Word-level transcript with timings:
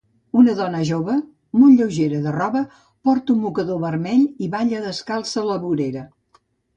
Una 0.41 0.53
dona 0.59 0.79
jova 0.89 1.17
molt 1.63 1.75
lleugera 1.81 2.21
de 2.23 2.33
roba 2.35 2.61
porta 3.09 3.33
un 3.35 3.39
mocador 3.43 3.79
vermell 3.83 4.23
i 4.47 4.49
balla 4.57 4.81
descalça 4.87 5.39
a 5.43 5.45
la 5.51 5.59
vorera. 5.67 6.03